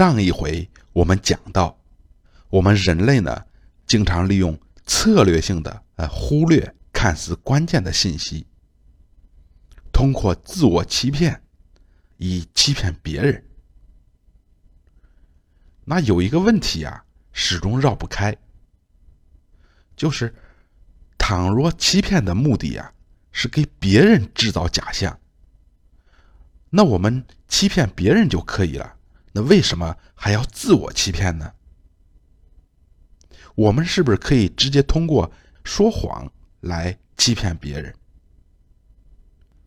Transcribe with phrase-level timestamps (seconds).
[0.00, 1.78] 上一回我们讲到，
[2.48, 3.44] 我们人类呢，
[3.86, 8.46] 经常利用策略性的呃忽略看似关键的信息，
[9.92, 11.42] 通过自我欺骗，
[12.16, 13.44] 以欺骗别人。
[15.84, 17.04] 那有一个问题啊，
[17.34, 18.34] 始终绕不开，
[19.94, 20.34] 就是
[21.18, 22.94] 倘若欺骗的目的呀，
[23.32, 25.20] 是给别人制造假象，
[26.70, 28.96] 那我们欺骗别人就可以了。
[29.32, 31.54] 那为什么还要自我欺骗呢？
[33.54, 35.30] 我们是不是可以直接通过
[35.64, 37.94] 说谎来欺骗别人？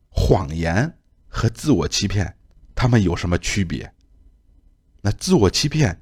[0.10, 0.98] 谎言
[1.28, 2.38] 和自我欺骗，
[2.76, 3.94] 他们有什么区别？
[5.02, 6.02] 那自我欺骗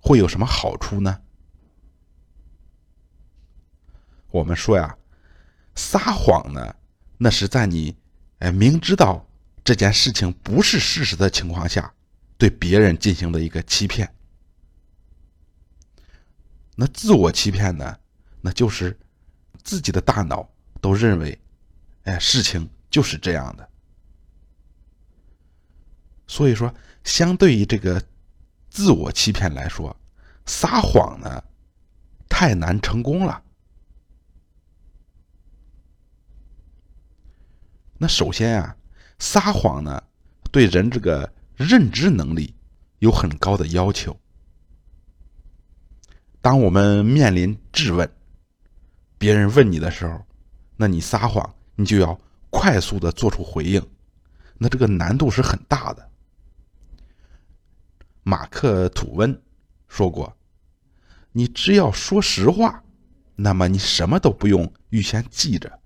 [0.00, 1.22] 会有什么好处呢？
[4.30, 4.96] 我们说呀，
[5.74, 6.76] 撒谎呢，
[7.18, 7.96] 那是在你
[8.38, 9.28] 哎明知道
[9.64, 11.92] 这件事情不是事实的情况下。
[12.38, 14.14] 对别人进行的一个欺骗，
[16.74, 17.98] 那自我欺骗呢？
[18.42, 18.94] 那就是
[19.64, 20.46] 自己的大脑
[20.80, 21.40] 都认为，
[22.04, 23.66] 哎，事情就是这样的。
[26.26, 28.02] 所以说，相对于这个
[28.68, 29.96] 自我欺骗来说，
[30.44, 31.42] 撒谎呢
[32.28, 33.42] 太难成功了。
[37.96, 38.76] 那首先啊，
[39.18, 40.04] 撒谎呢
[40.52, 41.32] 对人这个。
[41.56, 42.54] 认知能力
[42.98, 44.16] 有很高的要求。
[46.40, 48.08] 当我们面临质问，
[49.18, 50.24] 别人问你的时候，
[50.76, 52.18] 那你撒谎，你就要
[52.50, 53.84] 快速的做出回应，
[54.58, 56.10] 那这个难度是很大的。
[58.22, 59.42] 马克吐温
[59.88, 60.36] 说过
[61.32, 62.82] ：“你只要说实话，
[63.34, 65.80] 那么你什么都不用预先记着。”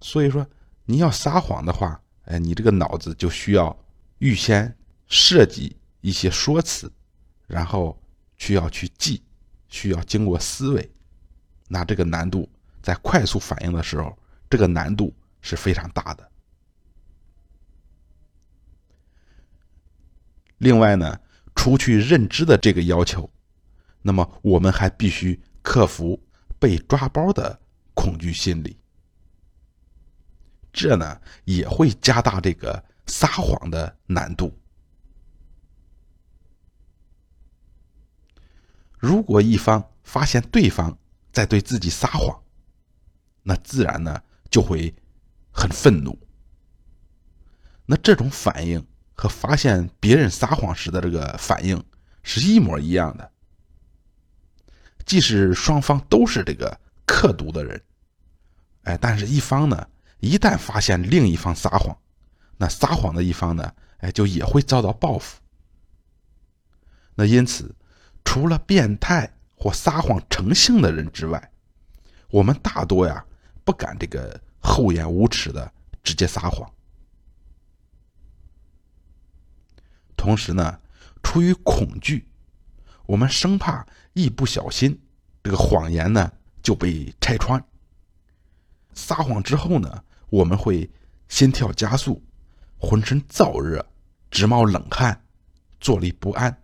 [0.00, 0.46] 所以说，
[0.84, 2.01] 你要撒谎的话。
[2.24, 3.76] 哎，你这个脑子就需要
[4.18, 4.74] 预先
[5.08, 6.90] 设计一些说辞，
[7.46, 8.00] 然后
[8.36, 9.22] 需要去记，
[9.68, 10.90] 需要经过思维。
[11.68, 12.48] 那这个难度
[12.80, 14.16] 在快速反应的时候，
[14.48, 16.30] 这个难度是非常大的。
[20.58, 21.18] 另外呢，
[21.56, 23.28] 除去认知的这个要求，
[24.00, 26.22] 那么我们还必须克服
[26.60, 27.58] 被抓包的
[27.94, 28.76] 恐惧心理。
[30.72, 34.58] 这呢也会加大这个撒谎的难度。
[38.98, 40.96] 如果一方发现对方
[41.32, 42.42] 在对自己撒谎，
[43.42, 44.94] 那自然呢就会
[45.50, 46.18] 很愤怒。
[47.84, 51.84] 那这种反应和发现别人撒谎时的这个反应
[52.22, 53.30] 是一模一样的。
[55.04, 57.82] 即使双方都是这个刻毒的人，
[58.84, 59.88] 哎，但是一方呢？
[60.22, 61.98] 一旦发现另一方撒谎，
[62.56, 65.40] 那撒谎的一方呢，哎，就也会遭到报复。
[67.16, 67.74] 那因此，
[68.24, 71.50] 除了变态或撒谎成性的人之外，
[72.30, 73.24] 我们大多呀
[73.64, 75.72] 不敢这个厚颜无耻的
[76.04, 76.72] 直接撒谎。
[80.16, 80.78] 同时呢，
[81.20, 82.28] 出于恐惧，
[83.06, 84.96] 我们生怕一不小心，
[85.42, 87.60] 这个谎言呢就被拆穿。
[88.94, 90.04] 撒谎之后呢？
[90.32, 90.90] 我们会
[91.28, 92.24] 心跳加速，
[92.78, 93.86] 浑身燥热，
[94.30, 95.26] 直冒冷汗，
[95.78, 96.62] 坐立不安，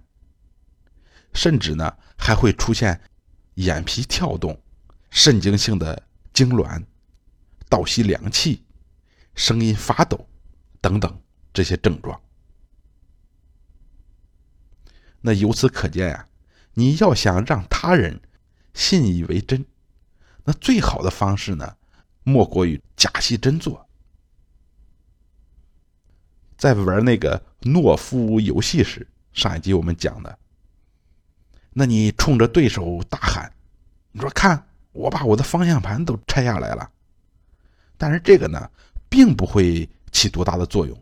[1.34, 2.98] 甚至呢还会出现
[3.56, 4.58] 眼皮跳动、
[5.10, 6.02] 神经性的
[6.32, 6.82] 痉挛、
[7.68, 8.64] 倒吸凉气、
[9.34, 10.26] 声音发抖
[10.80, 12.18] 等等这些症状。
[15.20, 16.26] 那由此可见呀，
[16.72, 18.22] 你要想让他人
[18.72, 19.66] 信以为真，
[20.44, 21.76] 那最好的方式呢？
[22.22, 23.84] 莫过于假戏真做。
[26.56, 30.38] 在玩那个懦夫游戏时，上一集我们讲的，
[31.72, 33.52] 那你冲着对手大喊
[34.10, 36.90] ：“你说看，我把我的方向盘都拆下来了。”
[37.96, 38.68] 但是这个呢，
[39.08, 41.00] 并不会起多大的作用。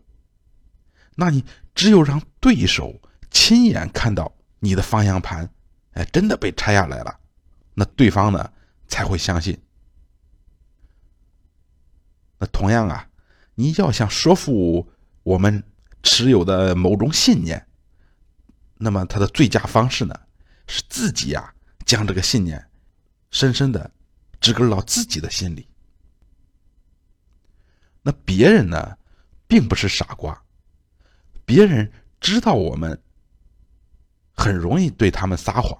[1.15, 2.93] 那你只有让对手
[3.31, 5.49] 亲眼看到你的方向盘，
[5.93, 7.19] 哎，真的被拆下来了，
[7.73, 8.51] 那对方呢
[8.87, 9.59] 才会相信。
[12.39, 13.07] 那同样啊，
[13.55, 14.87] 你要想说服
[15.23, 15.63] 我们
[16.03, 17.65] 持有的某种信念，
[18.75, 20.15] 那么他的最佳方式呢，
[20.67, 21.53] 是自己呀
[21.85, 22.63] 将这个信念
[23.31, 23.89] 深深的
[24.39, 25.67] 植根到自己的心里。
[28.03, 28.97] 那别人呢，
[29.47, 30.39] 并不是傻瓜，
[31.43, 31.91] 别人
[32.21, 33.01] 知道我们
[34.31, 35.77] 很容易对他们撒谎，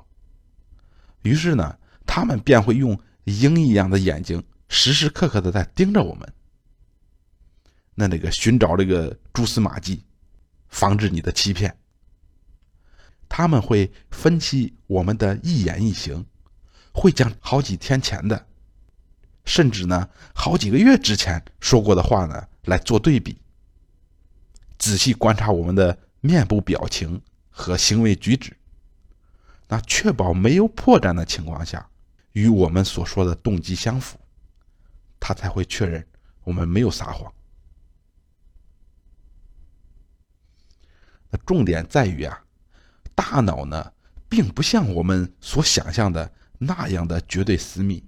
[1.22, 6.34] 于是呢，他们便会用鹰一样的眼睛时时刻刻的在盯着我们。
[8.00, 10.04] 那那个寻找这个蛛丝马迹，
[10.70, 11.76] 防止你的欺骗。
[13.28, 16.24] 他们会分析我们的一言一行，
[16.94, 18.46] 会将好几天前的，
[19.46, 23.42] 甚至呢好几个月之前说过的话呢来做对比，
[24.78, 28.56] 仔细观察我们的面部表情和行为举止，
[29.68, 31.90] 那确保没有破绽的情况下，
[32.34, 34.20] 与我们所说的动机相符，
[35.20, 36.06] 他才会确认
[36.44, 37.34] 我们没有撒谎。
[41.46, 42.44] 重点在于啊。
[43.16, 43.92] 大脑呢，
[44.30, 48.04] 并不像我们所想象的那样的绝对私密。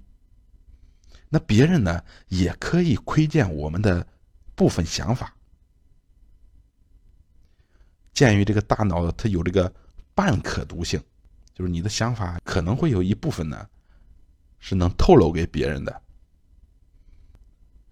[1.28, 4.06] 那别人呢，也可以窥见我们的
[4.54, 5.34] 部分想法。
[8.12, 9.72] 鉴于这个大脑它有这个
[10.14, 11.02] 半可读性，
[11.54, 13.68] 就是你的想法可能会有一部分呢，
[14.58, 16.02] 是能透露给别人的。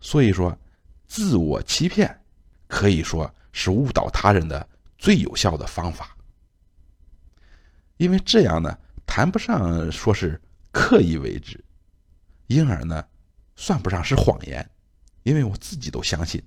[0.01, 0.57] 所以说，
[1.07, 2.21] 自我欺骗
[2.67, 6.15] 可以说是误导他人的最有效的方法。
[7.97, 10.41] 因为这样呢，谈不上说是
[10.71, 11.65] 刻意为之，
[12.49, 13.09] 因而呢，
[13.57, 14.71] 算不上是谎言，
[15.23, 16.43] 因为我自己都相信。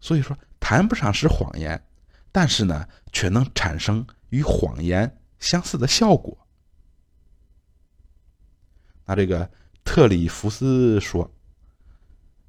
[0.00, 1.86] 所以说，谈不上是谎言，
[2.32, 6.36] 但是呢，却能产生与谎言相似的效果。
[9.04, 9.48] 那这个
[9.84, 11.32] 特里弗斯说：“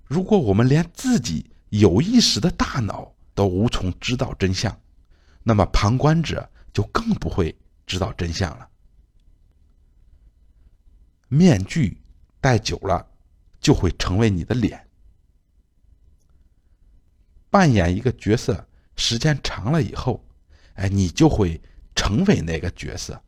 [0.06, 4.80] 如果我们连自己有意识的大脑都无从知道真相。”
[5.44, 7.54] 那么旁观者就更不会
[7.86, 8.70] 知道真相了。
[11.28, 12.02] 面具
[12.40, 13.06] 戴久了，
[13.60, 14.88] 就会成为你的脸。
[17.50, 20.24] 扮演一个角色时间长了以后，
[20.76, 21.62] 哎，你就会
[21.96, 23.22] 成为那个角色。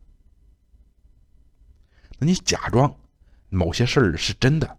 [2.18, 2.96] 那你假装
[3.50, 4.78] 某些事儿是真的，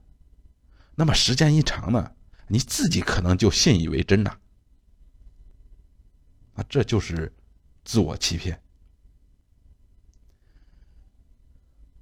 [0.95, 2.13] 那么时间一长呢，
[2.49, 4.39] 你自己可能就信以为真了。
[6.55, 7.33] 啊，这就是
[7.85, 8.61] 自我欺骗。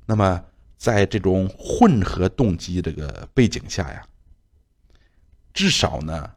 [0.07, 0.45] 那么，
[0.77, 4.07] 在这种混合动机这个背景下呀，
[5.53, 6.37] 至少呢，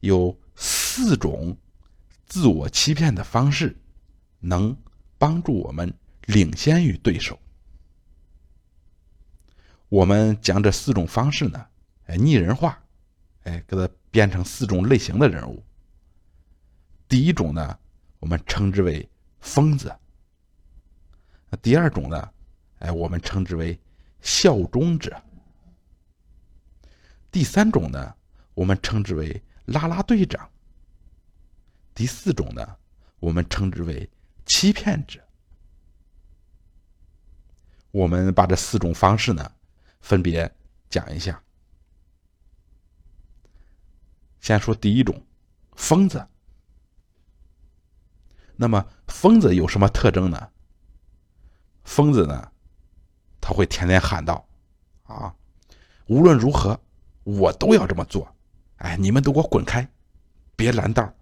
[0.00, 1.56] 有四种
[2.26, 3.74] 自我欺骗的方式，
[4.38, 4.76] 能
[5.16, 5.92] 帮助我们
[6.26, 7.38] 领先于对手。
[9.88, 11.66] 我们将这四种方式呢，
[12.06, 12.84] 哎，拟人化，
[13.46, 15.62] 哎，给它编成四种类型的人物。
[17.08, 17.78] 第一种呢，
[18.18, 19.08] 我们称之为
[19.38, 19.96] 疯子。
[21.48, 22.28] 那第二种呢，
[22.80, 23.78] 哎，我们称之为
[24.20, 25.22] 效忠者。
[27.30, 28.14] 第三种呢，
[28.54, 30.50] 我们称之为拉拉队长。
[31.94, 32.76] 第四种呢，
[33.20, 34.10] 我们称之为
[34.44, 35.22] 欺骗者。
[37.92, 39.52] 我们把这四种方式呢，
[40.00, 40.52] 分别
[40.90, 41.40] 讲一下。
[44.46, 45.20] 先说第一种，
[45.74, 46.24] 疯子。
[48.54, 50.50] 那么疯子有什么特征呢？
[51.82, 52.52] 疯子呢，
[53.40, 54.48] 他会天天喊道
[55.02, 55.34] ：“啊，
[56.06, 56.80] 无论如何，
[57.24, 58.32] 我都要这么做！
[58.76, 59.84] 哎，你们都给我滚开，
[60.54, 61.12] 别拦道！”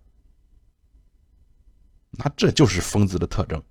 [2.13, 3.63] 那这就是疯子的特征。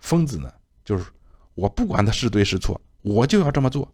[0.00, 0.52] 疯子呢，
[0.84, 1.12] 就是
[1.54, 3.88] 我不管他是对是错，我就要这么做。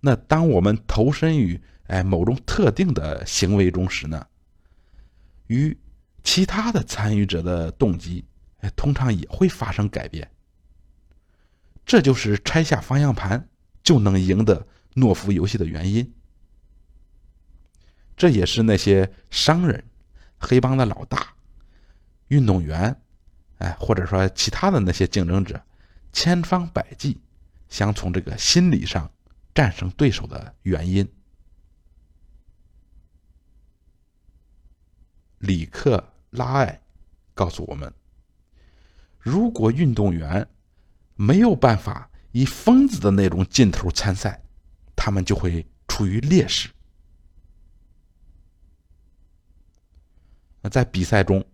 [0.00, 4.26] 那当我们投身于哎，某种特定的行为中时呢，
[5.46, 5.76] 与
[6.22, 8.24] 其他的参与者的动机，
[8.58, 10.30] 哎，通常也会发生改变。
[11.86, 13.48] 这就是拆下方向盘
[13.82, 16.12] 就能赢得懦夫游戏的原因。
[18.14, 19.82] 这也是那些商人、
[20.38, 21.34] 黑帮的老大、
[22.28, 22.94] 运动员，
[23.58, 25.58] 哎，或者说其他的那些竞争者，
[26.12, 27.18] 千方百计
[27.70, 29.10] 想从这个心理上
[29.58, 31.04] 战胜对手的原因。
[35.38, 36.80] 里克拉艾
[37.34, 37.92] 告诉我们：
[39.18, 40.48] 如果运动员
[41.16, 44.40] 没有办法以疯子的那种劲头参赛，
[44.94, 46.68] 他们就会处于劣势。
[50.60, 51.44] 那在比赛中，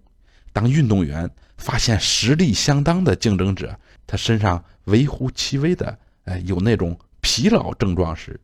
[0.53, 8.39] 当运动员发现实力相当的竞争者他身上微乎其微的哎有那种疲劳症状时，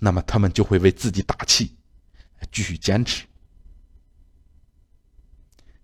[0.00, 1.76] 那么他们就会为自己打气，
[2.50, 3.24] 继续坚持。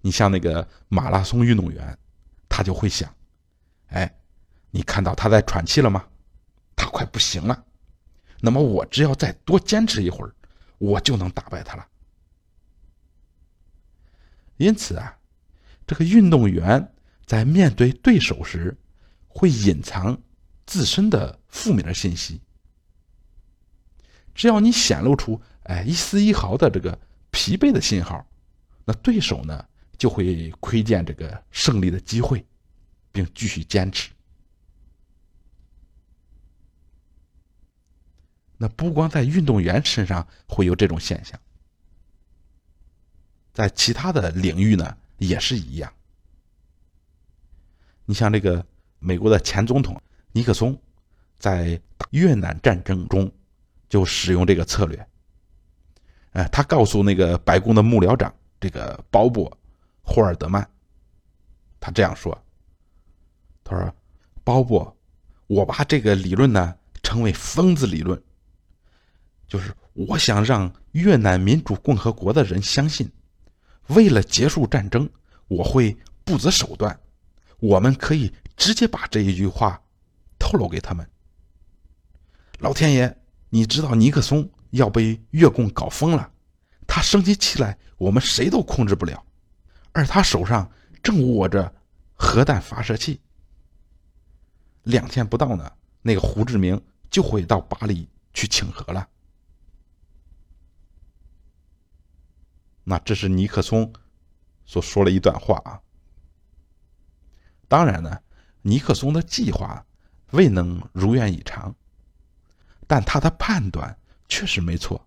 [0.00, 1.96] 你像那个马拉松运动员，
[2.48, 3.14] 他就会想：
[3.90, 4.12] 哎，
[4.72, 6.04] 你看到他在喘气了吗？
[6.74, 7.64] 他快不行了。
[8.40, 10.34] 那么我只要再多坚持一会儿，
[10.78, 11.86] 我就能打败他了。
[14.56, 15.16] 因此啊，
[15.86, 16.92] 这个运动员
[17.24, 18.76] 在面对对手时，
[19.28, 20.20] 会隐藏
[20.66, 22.40] 自身的负面的信息。
[24.34, 26.98] 只要你显露出哎一丝一毫的这个
[27.30, 28.26] 疲惫的信号，
[28.84, 29.64] 那对手呢
[29.98, 32.44] 就会窥见这个胜利的机会，
[33.12, 34.10] 并继续坚持。
[38.56, 41.38] 那不光在运动员身上会有这种现象，
[43.52, 45.92] 在其他的领域呢也是一样。
[48.04, 48.66] 你像这个
[48.98, 50.00] 美国的前总统
[50.32, 50.78] 尼克松，
[51.40, 51.80] 在
[52.10, 53.28] 越南战争中
[53.88, 55.08] 就使用这个策略。
[56.30, 59.50] 哎，他告诉那个白宫的幕僚长这个鲍勃·
[60.02, 60.64] 霍尔德曼，
[61.80, 62.40] 他这样说
[63.64, 63.92] ：“他说，
[64.44, 64.94] 鲍勃，
[65.48, 68.22] 我把这个理论呢称为疯子理论，
[69.48, 73.10] 就是我想让越南民主共和国的人相信，
[73.88, 75.10] 为了结束战争，
[75.48, 76.96] 我会不择手段。”
[77.58, 79.78] 我们可以直接把这一句话
[80.38, 81.06] 透露给他们。
[82.60, 86.30] 老天爷，你知道尼克松要被越共搞疯了，
[86.86, 89.24] 他生起气来，我们谁都控制不了，
[89.92, 90.70] 而他手上
[91.02, 91.74] 正握着
[92.14, 93.18] 核弹发射器。
[94.82, 96.78] 两天不到呢，那个胡志明
[97.10, 99.08] 就会到巴黎去请和了。
[102.84, 103.90] 那这是尼克松
[104.66, 105.80] 所说了一段话啊。
[107.68, 108.18] 当然呢，
[108.60, 109.82] 尼克松的计划
[110.32, 111.74] 未能如愿以偿，
[112.90, 115.06] 但他的判断确实没错。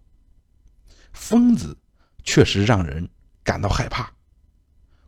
[1.11, 1.77] 疯子
[2.23, 3.09] 确实让人
[3.43, 4.09] 感到害怕，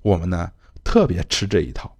[0.01, 0.51] 我们呢
[0.83, 1.97] 特别吃这一套，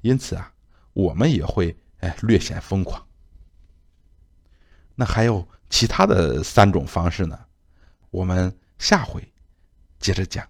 [0.00, 0.52] 因此啊，
[0.94, 3.06] 我们也会哎略显疯狂。
[4.96, 7.38] 那还有其他的三种方式呢，
[8.10, 9.32] 我们下回
[10.00, 10.44] 接着讲。